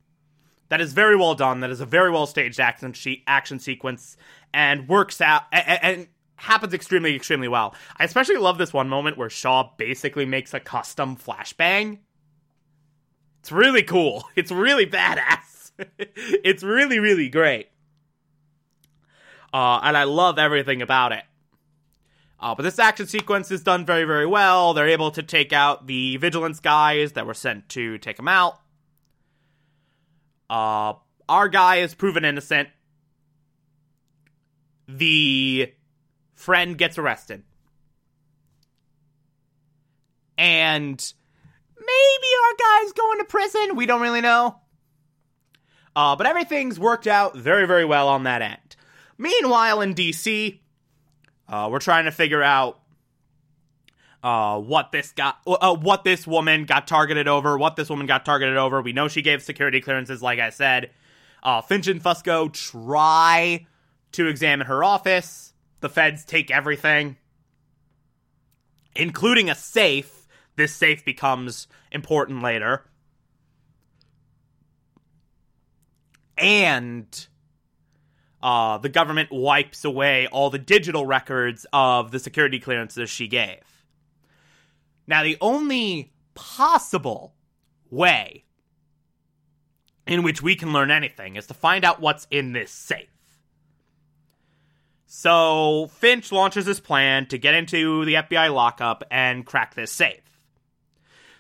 That 0.69 0.81
is 0.81 0.93
very 0.93 1.17
well 1.17 1.35
done. 1.35 1.61
That 1.61 1.71
is 1.71 1.81
a 1.81 1.87
very 1.87 2.11
well 2.11 2.27
staged 2.27 2.61
action, 2.61 2.93
she- 2.93 3.25
action 3.27 3.59
sequence 3.59 4.17
and 4.53 4.89
works 4.89 5.21
out 5.21 5.43
and, 5.53 5.79
and 5.83 6.09
happens 6.37 6.73
extremely, 6.73 7.15
extremely 7.15 7.49
well. 7.49 7.75
I 7.97 8.05
especially 8.05 8.37
love 8.37 8.59
this 8.59 8.73
one 8.73 8.89
moment 8.89 9.19
where 9.19 9.31
Shaw 9.31 9.71
basically 9.77 10.25
makes 10.25 10.55
a 10.55 10.61
custom 10.61 11.17
flashbang. 11.17 11.99
It's 13.41 13.53
really 13.53 13.83
cool. 13.83 14.25
It's 14.37 14.53
really 14.53 14.87
badass. 14.87 15.73
it's 15.99 16.63
really, 16.63 16.99
really 16.99 17.29
great. 17.29 17.69
Uh, 19.53 19.81
and 19.83 19.97
I 19.97 20.05
love 20.05 20.39
everything 20.39 20.83
about 20.83 21.13
it. 21.13 21.25
Uh, 22.41 22.55
but 22.55 22.63
this 22.63 22.79
action 22.79 23.07
sequence 23.07 23.51
is 23.51 23.63
done 23.63 23.85
very, 23.85 24.05
very 24.05 24.27
well. 24.27 24.75
They're 24.75 24.89
able 24.89 25.11
to 25.13 25.23
take 25.23 25.53
out 25.53 25.87
the 25.87 26.19
vigilance 26.19 26.61
guys 26.61 27.13
that 27.13 27.27
were 27.27 27.35
sent 27.35 27.69
to 27.71 27.99
take 27.99 28.17
them 28.17 28.29
out. 28.29 28.61
Uh, 30.49 30.95
our 31.29 31.49
guy 31.49 31.77
is 31.77 31.95
proven 31.95 32.25
innocent. 32.25 32.69
The 34.89 35.73
friend 36.35 36.79
gets 36.79 36.97
arrested. 36.99 37.43
And 40.39 41.13
maybe 41.77 42.29
our 42.47 42.55
guy's 42.59 42.93
going 42.93 43.19
to 43.19 43.25
prison. 43.25 43.77
We 43.77 43.87
don't 43.87 44.01
really 44.01 44.21
know. 44.21 44.61
Uh, 45.95 46.17
but 46.17 46.27
everything's 46.27 46.79
worked 46.79 47.07
out 47.07 47.37
very, 47.37 47.67
very 47.67 47.85
well 47.85 48.09
on 48.09 48.23
that 48.23 48.41
end. 48.41 48.77
Meanwhile, 49.19 49.81
in 49.81 49.95
DC, 49.95 50.61
uh, 51.49 51.69
we're 51.71 51.81
trying 51.81 52.05
to 52.05 52.13
figure 52.13 52.43
out 52.43 52.81
uh, 54.23 54.61
what 54.61 54.93
this 54.93 55.13
got, 55.13 55.39
uh, 55.47 55.75
what 55.75 56.05
this 56.05 56.27
woman 56.27 56.67
got 56.67 56.87
targeted 56.87 57.27
over, 57.27 57.59
what 57.59 57.75
this 57.75 57.91
woman 57.91 58.07
got 58.07 58.25
targeted 58.25 58.57
over. 58.57 58.81
We 58.81 58.93
know 58.93 59.09
she 59.09 59.23
gave 59.23 59.43
security 59.43 59.81
clearances, 59.81 60.23
like 60.23 60.39
I 60.39 60.51
said. 60.51 60.91
Uh, 61.43 61.61
Finch 61.63 61.89
and 61.89 62.03
Fusco 62.03 62.53
try 62.53 63.67
to 64.13 64.27
examine 64.27 64.67
her 64.67 64.83
office. 64.83 65.53
The 65.81 65.89
feds 65.89 66.25
take 66.25 66.51
everything, 66.51 67.17
including 68.97 69.49
a 69.49 69.55
safe. 69.55 70.27
This 70.57 70.75
safe 70.75 71.05
becomes 71.05 71.69
important 71.93 72.43
later. 72.43 72.85
And 76.37 77.27
uh, 78.43 78.79
the 78.79 78.89
government 78.89 79.31
wipes 79.33 79.85
away 79.85 80.27
all 80.29 80.51
the 80.51 80.59
digital 80.59 81.07
records 81.07 81.67
of 81.73 82.11
the 82.11 82.19
security 82.19 82.59
clearances 82.59 83.11
she 83.11 83.29
gave. 83.29 83.61
Now, 85.07 85.23
the 85.23 85.39
only 85.41 86.13
possible 86.35 87.35
way 87.91 88.45
in 90.07 90.23
which 90.23 90.43
we 90.43 90.55
can 90.55 90.73
learn 90.73 90.91
anything 90.91 91.37
is 91.37 91.47
to 91.47 91.55
find 91.55 91.85
out 91.85 92.01
what's 92.01 92.27
in 92.31 92.53
this 92.53 92.71
safe. 92.71 93.09
So, 95.11 95.89
Finch 95.95 96.31
launches 96.33 96.67
his 96.67 96.81
plan 96.81 97.25
to 97.29 97.39
get 97.39 97.55
into 97.55 98.05
the 98.05 98.15
FBI 98.15 98.53
lockup 98.53 99.05
and 99.11 99.45
crack 99.47 99.75
this 99.75 99.91
safe. 99.91 100.21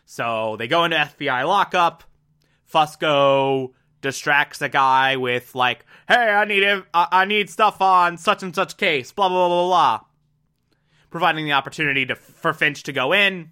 So, 0.07 0.57
they 0.57 0.67
go 0.67 0.85
into 0.85 0.97
FBI 0.97 1.47
lockup. 1.47 2.03
Fusco 2.73 3.75
distracts 4.01 4.59
the 4.59 4.71
guy 4.71 5.17
with 5.17 5.55
like, 5.55 5.85
"Hey, 6.09 6.15
I 6.15 6.47
need 6.47 6.63
a, 6.63 6.87
I 6.95 7.27
need 7.27 7.51
stuff 7.51 7.83
on 7.83 8.17
such 8.17 8.43
and 8.43 8.55
such 8.55 8.79
case." 8.79 9.13
Blah 9.13 9.29
blah 9.29 9.49
blah 9.49 9.49
blah 9.49 9.67
blah. 9.67 10.01
Providing 11.11 11.45
the 11.45 11.53
opportunity 11.53 12.07
to 12.07 12.15
for 12.15 12.55
Finch 12.55 12.83
to 12.85 12.93
go 12.93 13.13
in, 13.13 13.51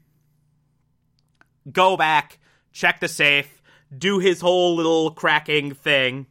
go 1.70 1.94
back, 1.94 2.38
check 2.72 3.00
the 3.00 3.08
safe, 3.08 3.60
do 3.96 4.18
his 4.18 4.40
whole 4.40 4.76
little 4.76 5.10
cracking 5.10 5.74
thing, 5.74 6.26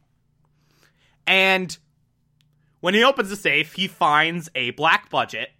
and 1.24 1.78
when 2.80 2.94
he 2.94 3.04
opens 3.04 3.30
the 3.30 3.36
safe, 3.36 3.74
he 3.74 3.88
finds 3.88 4.48
a 4.54 4.70
black 4.72 5.10
budget 5.10 5.50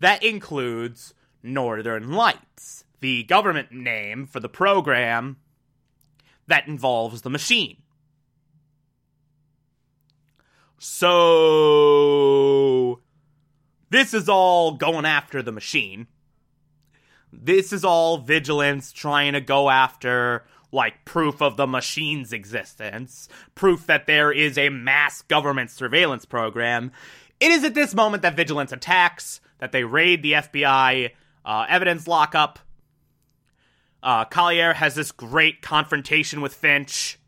that 0.00 0.22
includes 0.22 1.14
Northern 1.42 2.12
Lights, 2.12 2.84
the 3.00 3.22
government 3.24 3.72
name 3.72 4.26
for 4.26 4.40
the 4.40 4.48
program 4.48 5.36
that 6.46 6.68
involves 6.68 7.22
the 7.22 7.30
machine. 7.30 7.78
So, 10.78 12.20
this 13.90 14.12
is 14.12 14.28
all 14.28 14.72
going 14.72 15.06
after 15.06 15.40
the 15.42 15.52
machine. 15.52 16.08
This 17.32 17.72
is 17.72 17.84
all 17.84 18.18
vigilance 18.18 18.92
trying 18.92 19.32
to 19.32 19.40
go 19.40 19.70
after, 19.70 20.44
like, 20.74 21.04
proof 21.04 21.40
of 21.40 21.56
the 21.56 21.66
machine's 21.66 22.32
existence, 22.32 23.28
proof 23.54 23.86
that 23.86 24.06
there 24.06 24.32
is 24.32 24.58
a 24.58 24.68
mass 24.68 25.22
government 25.22 25.70
surveillance 25.70 26.24
program. 26.24 26.90
It 27.40 27.50
is 27.50 27.64
at 27.64 27.74
this 27.74 27.94
moment 27.94 28.22
that 28.22 28.36
vigilance 28.36 28.72
attacks, 28.72 29.40
that 29.58 29.72
they 29.72 29.84
raid 29.84 30.22
the 30.22 30.32
FBI 30.32 31.12
uh, 31.44 31.66
evidence 31.68 32.06
lockup, 32.06 32.58
uh, 34.02 34.24
Collier 34.26 34.74
has 34.74 34.94
this 34.94 35.12
great 35.12 35.62
confrontation 35.62 36.42
with 36.42 36.54
Finch 36.54 37.18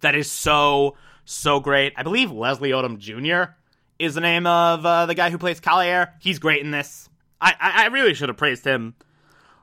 that 0.00 0.14
is 0.14 0.30
so, 0.30 0.96
so 1.24 1.60
great. 1.60 1.92
I 1.96 2.02
believe 2.02 2.32
Leslie 2.32 2.70
Odom 2.70 2.98
Jr. 2.98 3.52
is 3.98 4.14
the 4.14 4.20
name 4.20 4.46
of 4.46 4.86
uh, 4.86 5.06
the 5.06 5.14
guy 5.14 5.30
who 5.30 5.38
plays 5.38 5.60
Collier. 5.60 6.14
He's 6.20 6.38
great 6.38 6.62
in 6.62 6.70
this. 6.70 7.08
I, 7.40 7.54
I, 7.60 7.86
really 7.88 8.14
should 8.14 8.28
have 8.28 8.38
praised 8.38 8.64
him 8.64 8.94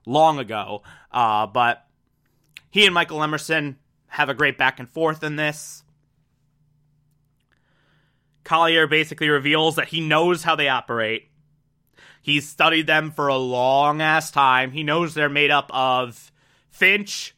long 0.06 0.38
ago, 0.38 0.84
uh, 1.14 1.48
but 1.48 1.86
he 2.70 2.86
and 2.86 2.94
Michael 2.94 3.24
Emerson 3.24 3.78
have 4.08 4.30
a 4.30 4.34
great 4.34 4.58
back 4.58 4.80
and 4.80 4.90
forth 4.90 5.24
in 5.24 5.36
this. 5.36 5.84
Collier 8.44 8.88
basically 8.88 9.30
reveals 9.30 9.76
that 9.76 9.90
he 9.90 10.02
knows 10.02 10.44
how 10.44 10.56
they 10.56 10.70
operate 10.70 11.30
He's 12.22 12.48
studied 12.48 12.88
them 12.88 13.12
for 13.12 13.28
a 13.28 13.38
long 13.38 14.02
ass 14.02 14.32
time. 14.32 14.72
He 14.72 14.84
knows 14.84 15.14
they're 15.14 15.30
made 15.30 15.52
up 15.52 15.70
of 15.74 16.32
Finch, 16.70 17.36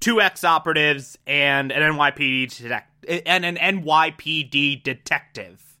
two 0.00 0.20
ex 0.20 0.44
operatives, 0.44 1.18
and 1.26 1.72
an 1.72 1.82
NYPD 1.82 2.56
detect- 2.56 3.06
and 3.26 3.44
an 3.44 3.56
NYPD 3.56 4.82
detective. 4.82 5.76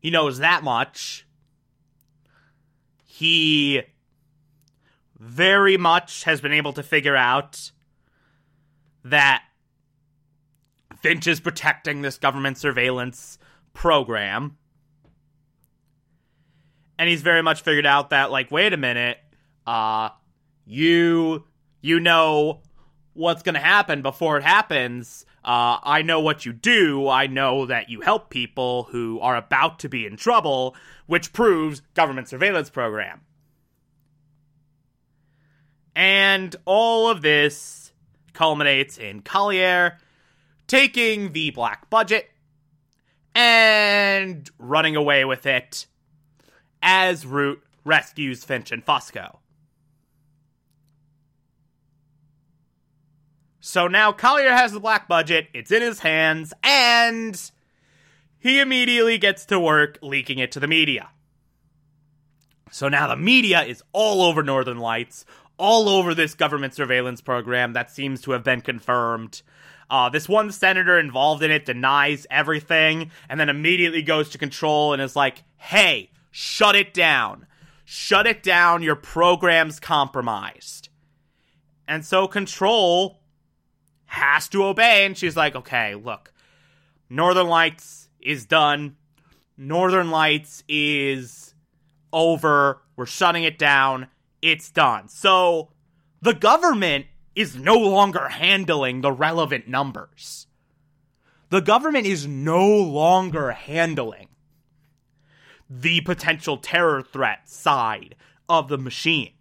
He 0.00 0.10
knows 0.10 0.38
that 0.38 0.62
much. 0.62 1.26
He 3.04 3.82
very 5.18 5.76
much 5.76 6.24
has 6.24 6.40
been 6.40 6.52
able 6.52 6.72
to 6.72 6.82
figure 6.82 7.16
out 7.16 7.72
that 9.04 9.42
Finch 11.00 11.26
is 11.26 11.40
protecting 11.40 12.02
this 12.02 12.18
government 12.18 12.58
surveillance 12.58 13.38
program 13.72 14.56
and 16.98 17.08
he's 17.08 17.22
very 17.22 17.42
much 17.42 17.62
figured 17.62 17.86
out 17.86 18.10
that 18.10 18.30
like 18.30 18.50
wait 18.50 18.72
a 18.72 18.76
minute 18.76 19.18
uh 19.66 20.08
you 20.66 21.44
you 21.80 22.00
know 22.00 22.60
what's 23.12 23.42
to 23.54 23.60
happen 23.60 24.02
before 24.02 24.36
it 24.36 24.42
happens 24.42 25.24
uh, 25.48 25.78
I 25.82 26.02
know 26.02 26.20
what 26.20 26.44
you 26.44 26.52
do. 26.52 27.08
I 27.08 27.26
know 27.26 27.64
that 27.64 27.88
you 27.88 28.02
help 28.02 28.28
people 28.28 28.84
who 28.90 29.18
are 29.20 29.34
about 29.34 29.78
to 29.78 29.88
be 29.88 30.04
in 30.04 30.16
trouble, 30.18 30.76
which 31.06 31.32
proves 31.32 31.80
government 31.94 32.28
surveillance 32.28 32.68
program. 32.68 33.22
And 35.98 36.54
all 36.64 37.10
of 37.10 37.22
this 37.22 37.92
culminates 38.32 38.98
in 38.98 39.20
Collier 39.20 39.98
taking 40.68 41.32
the 41.32 41.50
black 41.50 41.90
budget 41.90 42.30
and 43.34 44.48
running 44.60 44.94
away 44.94 45.24
with 45.24 45.44
it 45.44 45.88
as 46.80 47.26
Root 47.26 47.60
rescues 47.84 48.44
Finch 48.44 48.70
and 48.70 48.86
Fusco. 48.86 49.38
So 53.58 53.88
now 53.88 54.12
Collier 54.12 54.52
has 54.52 54.70
the 54.70 54.78
black 54.78 55.08
budget, 55.08 55.48
it's 55.52 55.72
in 55.72 55.82
his 55.82 55.98
hands, 55.98 56.54
and 56.62 57.50
he 58.38 58.60
immediately 58.60 59.18
gets 59.18 59.44
to 59.46 59.58
work 59.58 59.98
leaking 60.00 60.38
it 60.38 60.52
to 60.52 60.60
the 60.60 60.68
media. 60.68 61.08
So 62.70 62.88
now 62.88 63.08
the 63.08 63.16
media 63.16 63.62
is 63.62 63.82
all 63.92 64.22
over 64.22 64.44
Northern 64.44 64.78
Lights, 64.78 65.24
all 65.58 65.88
over 65.88 66.14
this 66.14 66.34
government 66.34 66.74
surveillance 66.74 67.20
program 67.20 67.74
that 67.74 67.90
seems 67.90 68.20
to 68.22 68.30
have 68.32 68.44
been 68.44 68.60
confirmed. 68.60 69.42
Uh, 69.90 70.08
this 70.08 70.28
one 70.28 70.52
senator 70.52 70.98
involved 70.98 71.42
in 71.42 71.50
it 71.50 71.66
denies 71.66 72.26
everything 72.30 73.10
and 73.28 73.38
then 73.38 73.48
immediately 73.48 74.02
goes 74.02 74.28
to 74.30 74.38
control 74.38 74.92
and 74.92 75.02
is 75.02 75.16
like, 75.16 75.42
hey, 75.56 76.10
Shut 76.40 76.76
it 76.76 76.94
down. 76.94 77.46
Shut 77.84 78.26
it 78.26 78.44
down. 78.44 78.82
Your 78.82 78.94
program's 78.94 79.80
compromised. 79.80 80.88
And 81.86 82.04
so 82.04 82.28
Control 82.28 83.18
has 84.06 84.48
to 84.50 84.64
obey. 84.64 85.04
And 85.04 85.18
she's 85.18 85.36
like, 85.36 85.56
okay, 85.56 85.94
look, 85.94 86.32
Northern 87.10 87.48
Lights 87.48 88.08
is 88.20 88.46
done. 88.46 88.96
Northern 89.56 90.10
Lights 90.10 90.62
is 90.68 91.54
over. 92.12 92.82
We're 92.94 93.06
shutting 93.06 93.44
it 93.44 93.58
down. 93.58 94.06
It's 94.40 94.70
done. 94.70 95.08
So 95.08 95.70
the 96.20 96.34
government 96.34 97.06
is 97.34 97.56
no 97.56 97.74
longer 97.74 98.28
handling 98.28 99.00
the 99.00 99.12
relevant 99.12 99.68
numbers. 99.68 100.46
The 101.50 101.60
government 101.60 102.06
is 102.06 102.26
no 102.26 102.66
longer 102.66 103.52
handling 103.52 104.28
the 105.70 106.00
potential 106.02 106.56
terror 106.56 107.02
threat 107.02 107.48
side 107.48 108.14
of 108.48 108.68
the 108.68 108.78
machine. 108.78 109.32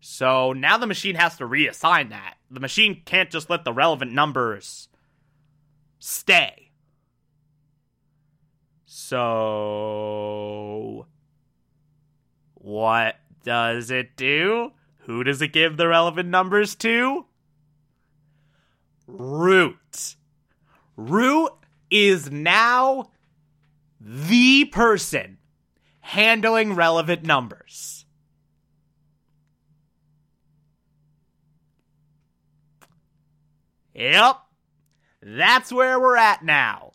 So 0.00 0.52
now 0.52 0.78
the 0.78 0.86
machine 0.86 1.14
has 1.14 1.36
to 1.36 1.44
reassign 1.44 2.10
that. 2.10 2.34
The 2.50 2.60
machine 2.60 3.02
can't 3.04 3.30
just 3.30 3.48
let 3.48 3.64
the 3.64 3.72
relevant 3.72 4.12
numbers 4.12 4.88
stay. 5.98 6.70
So. 8.84 9.46
What 12.54 13.16
does 13.44 13.90
it 13.90 14.16
do? 14.16 14.72
Who 15.06 15.24
does 15.24 15.42
it 15.42 15.52
give 15.52 15.76
the 15.76 15.88
relevant 15.88 16.28
numbers 16.28 16.74
to? 16.76 17.26
Root. 19.06 20.16
Root 20.96 21.52
is 21.90 22.30
now 22.30 23.10
the 24.00 24.64
person 24.66 25.38
handling 26.00 26.74
relevant 26.74 27.24
numbers. 27.24 28.04
Yep. 33.94 34.36
That's 35.22 35.72
where 35.72 36.00
we're 36.00 36.16
at 36.16 36.44
now. 36.44 36.92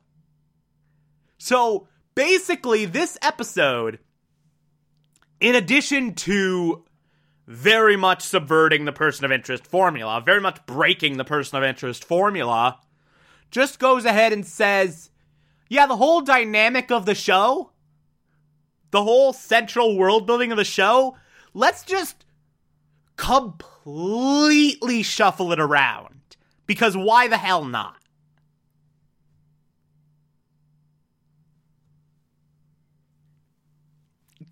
So 1.38 1.88
basically, 2.16 2.86
this 2.86 3.18
episode, 3.22 4.00
in 5.40 5.56
addition 5.56 6.14
to 6.16 6.84
very 7.48 7.96
much 7.96 8.22
subverting 8.22 8.86
the 8.86 8.92
person 8.92 9.26
of 9.26 9.32
interest 9.32 9.66
formula, 9.66 10.22
very 10.26 10.42
much 10.42 10.66
breaking 10.66 11.18
the 11.18 11.24
person 11.24 11.58
of 11.58 11.64
interest 11.64 12.04
formula, 12.04 12.80
just 13.52 13.80
goes 13.80 14.04
ahead 14.04 14.34
and 14.34 14.46
says 14.46 15.10
yeah, 15.70 15.86
the 15.86 15.98
whole 15.98 16.22
dynamic 16.22 16.92
of 16.92 17.06
the 17.06 17.16
show, 17.16 17.72
the 18.92 19.04
whole 19.04 19.34
central 19.34 19.98
world 19.98 20.26
building 20.26 20.52
of 20.52 20.58
the 20.58 20.64
show, 20.64 21.18
let's 21.54 21.84
just 21.84 22.26
completely 23.18 25.04
shuffle 25.04 25.52
it 25.52 25.60
around. 25.60 26.22
Because 26.66 26.96
why 26.96 27.28
the 27.28 27.38
hell 27.38 27.66
not? 27.66 27.98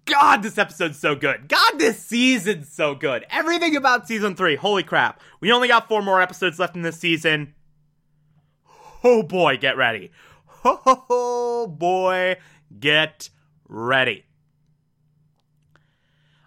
God, 0.05 0.43
this 0.43 0.57
episode's 0.57 0.99
so 0.99 1.15
good. 1.15 1.47
God, 1.47 1.79
this 1.79 1.97
season's 1.99 2.71
so 2.71 2.93
good. 2.93 3.25
Everything 3.29 3.75
about 3.75 4.07
season 4.07 4.35
three. 4.35 4.55
Holy 4.55 4.83
crap. 4.83 5.19
We 5.39 5.51
only 5.51 5.67
got 5.67 5.87
four 5.87 6.01
more 6.01 6.21
episodes 6.21 6.59
left 6.59 6.75
in 6.75 6.83
this 6.83 6.99
season. 6.99 7.55
Oh 9.03 9.23
boy, 9.23 9.57
get 9.57 9.77
ready. 9.77 10.11
Oh 10.63 11.67
boy, 11.67 12.37
get 12.79 13.29
ready. 13.67 14.25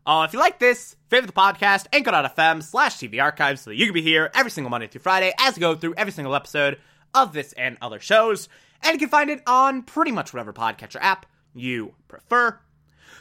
Uh, 0.05 0.25
if 0.27 0.33
you 0.33 0.39
like 0.39 0.59
this, 0.59 0.97
favorite 1.09 1.27
the 1.27 1.33
podcast, 1.33 1.87
anchor.fm 1.93 2.63
slash 2.63 2.97
TV 2.97 3.23
archives 3.23 3.61
so 3.61 3.71
that 3.71 3.77
you 3.77 3.85
can 3.85 3.95
be 3.95 4.03
here 4.03 4.31
every 4.35 4.51
single 4.51 4.71
Monday 4.71 4.87
through 4.87 5.03
Friday 5.03 5.33
as 5.39 5.55
we 5.55 5.61
go 5.61 5.75
through 5.75 5.95
every 5.97 6.13
single 6.13 6.35
episode 6.35 6.79
of 7.15 7.33
this 7.33 7.53
and 7.53 7.77
other 7.83 8.01
shows. 8.01 8.49
And 8.83 8.95
you 8.95 8.99
can 8.99 9.09
find 9.09 9.31
it 9.31 9.43
on 9.47 9.83
pretty 9.83 10.13
much 10.13 10.33
whatever 10.33 10.53
podcatcher 10.53 10.99
app 11.01 11.27
you 11.55 11.95
prefer. 12.09 12.59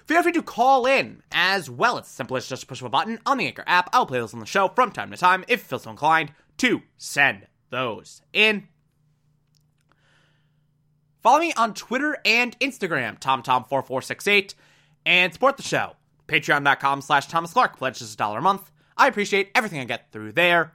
Feel 0.08 0.24
free 0.24 0.32
to 0.32 0.42
call 0.42 0.86
in 0.86 1.22
as 1.34 1.70
well. 1.70 1.98
It's 1.98 2.10
simple 2.10 2.38
as 2.38 2.48
just 2.48 2.68
push 2.68 2.82
a 2.82 2.88
button 2.88 3.20
on 3.26 3.38
the 3.38 3.46
Anchor 3.46 3.66
app. 3.68 3.90
I'll 3.92 4.06
play 4.06 4.20
those 4.20 4.34
on 4.34 4.40
the 4.40 4.46
show 4.46 4.70
from 4.70 4.92
time 4.92 5.12
to 5.12 5.18
time 5.18 5.44
if 5.50 5.60
you 5.60 5.66
feel 5.66 5.80
so 5.80 5.92
inclined 5.92 6.32
to 6.60 6.82
send 6.96 7.46
those 7.72 8.22
in. 8.32 8.70
Follow 11.22 11.40
me 11.40 11.52
on 11.58 11.74
Twitter 11.74 12.18
and 12.24 12.58
Instagram, 12.60 13.20
TomTom4468, 13.20 14.54
and 15.06 15.34
support 15.34 15.58
the 15.58 15.64
show. 15.64 15.98
Patreon.com 16.30 17.02
slash 17.02 17.28
Thomas 17.28 17.52
Clark. 17.52 17.78
Pledge 17.78 18.00
just 18.00 18.14
a 18.14 18.18
dollar 18.18 18.40
a 18.40 18.42
month. 18.42 18.72
I 18.96 19.08
appreciate 19.08 19.52
everything 19.56 19.82
I 19.82 19.86
get 19.86 20.14
through 20.14 20.32
there. 20.32 20.72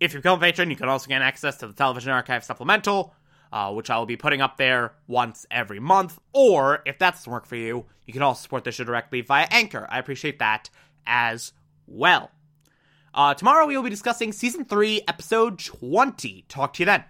If 0.00 0.12
you 0.12 0.18
become 0.18 0.38
a 0.38 0.42
patron, 0.42 0.68
you 0.68 0.76
can 0.76 0.88
also 0.88 1.06
gain 1.08 1.22
access 1.22 1.58
to 1.58 1.68
the 1.68 1.72
Television 1.72 2.10
Archive 2.10 2.42
Supplemental, 2.42 3.14
uh, 3.54 3.72
which 3.72 3.88
I 3.88 3.96
will 3.96 4.04
be 4.04 4.16
putting 4.16 4.42
up 4.42 4.56
there 4.56 4.94
once 5.06 5.46
every 5.48 5.78
month. 5.78 6.18
Or, 6.32 6.82
if 6.84 6.98
that 6.98 7.14
doesn't 7.14 7.32
work 7.32 7.46
for 7.46 7.54
you, 7.54 7.86
you 8.04 8.12
can 8.12 8.20
also 8.20 8.42
support 8.42 8.64
the 8.64 8.72
show 8.72 8.82
directly 8.82 9.20
via 9.20 9.46
Anchor. 9.48 9.86
I 9.88 10.00
appreciate 10.00 10.40
that 10.40 10.68
as 11.06 11.52
well. 11.86 12.32
Uh, 13.14 13.32
tomorrow 13.32 13.64
we 13.64 13.76
will 13.76 13.84
be 13.84 13.90
discussing 13.90 14.32
Season 14.32 14.64
3, 14.64 15.02
Episode 15.06 15.60
20. 15.60 16.46
Talk 16.48 16.72
to 16.74 16.82
you 16.82 16.86
then. 16.86 17.02